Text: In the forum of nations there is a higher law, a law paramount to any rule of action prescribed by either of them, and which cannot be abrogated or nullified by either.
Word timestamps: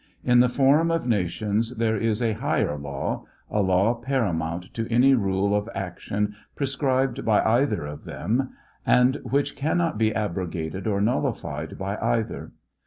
In 0.23 0.39
the 0.39 0.49
forum 0.49 0.89
of 0.89 1.05
nations 1.05 1.77
there 1.77 1.95
is 1.95 2.23
a 2.23 2.33
higher 2.33 2.75
law, 2.75 3.25
a 3.51 3.61
law 3.61 3.93
paramount 3.93 4.73
to 4.73 4.91
any 4.91 5.13
rule 5.13 5.55
of 5.55 5.69
action 5.75 6.33
prescribed 6.55 7.23
by 7.23 7.39
either 7.43 7.85
of 7.85 8.05
them, 8.05 8.49
and 8.83 9.17
which 9.17 9.55
cannot 9.55 9.99
be 9.99 10.11
abrogated 10.11 10.87
or 10.87 11.01
nullified 11.01 11.77
by 11.77 11.97
either. 12.01 12.51